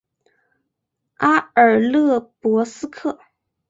[1.17, 3.19] 阿尔勒博斯克。